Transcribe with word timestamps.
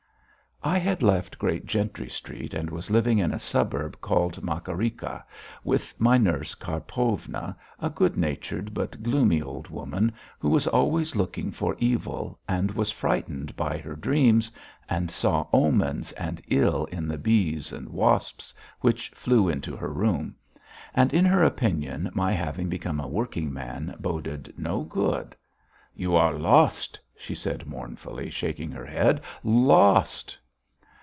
I 0.63 0.77
had 0.77 1.01
left 1.01 1.39
Great 1.39 1.65
Gentry 1.65 2.07
Street 2.07 2.53
and 2.53 2.69
was 2.69 2.91
living 2.91 3.17
in 3.17 3.33
a 3.33 3.39
suburb 3.39 3.99
called 3.99 4.43
Makarikha 4.43 5.23
with 5.63 5.99
my 5.99 6.19
nurse 6.19 6.53
Karpovna, 6.53 7.57
a 7.79 7.89
good 7.89 8.15
natured 8.15 8.71
but 8.71 9.01
gloomy 9.01 9.41
old 9.41 9.69
woman 9.69 10.11
who 10.37 10.49
was 10.49 10.67
always 10.67 11.15
looking 11.15 11.49
for 11.49 11.75
evil, 11.79 12.39
and 12.47 12.69
was 12.73 12.91
frightened 12.91 13.55
by 13.55 13.75
her 13.79 13.95
dreams, 13.95 14.51
and 14.87 15.09
saw 15.09 15.47
omens 15.51 16.11
and 16.11 16.43
ill 16.47 16.85
in 16.91 17.07
the 17.07 17.17
bees 17.17 17.73
and 17.73 17.89
wasps 17.89 18.53
which 18.81 19.09
flew 19.15 19.49
into 19.49 19.75
her 19.75 19.91
room. 19.91 20.35
And 20.93 21.11
in 21.11 21.25
her 21.25 21.41
opinion 21.41 22.11
my 22.13 22.33
having 22.33 22.69
become 22.69 22.99
a 22.99 23.07
working 23.07 23.51
man 23.51 23.95
boded 23.99 24.53
no 24.59 24.81
good. 24.83 25.35
"You 25.95 26.15
are 26.15 26.33
lost!" 26.37 26.99
she 27.17 27.33
said 27.33 27.65
mournfully, 27.65 28.29
shaking 28.29 28.69
her 28.69 28.85
head. 28.85 29.21
"Lost!" 29.43 30.37